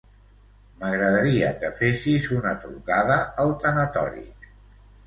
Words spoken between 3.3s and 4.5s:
al tanatori.